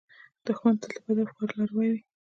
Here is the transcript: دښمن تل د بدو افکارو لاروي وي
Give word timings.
دښمن 0.45 0.75
تل 0.81 0.91
د 0.95 0.99
بدو 1.05 1.21
افکارو 1.25 1.57
لاروي 1.59 1.87
وي 1.91 1.99